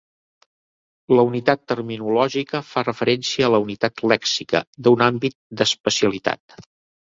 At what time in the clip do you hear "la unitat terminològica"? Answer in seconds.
1.17-2.61